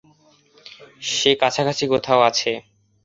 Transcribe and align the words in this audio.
সে 1.09 1.31
কাছাকাছি 1.35 1.85
কোথাও 1.87 2.19
আছে। 2.21 2.51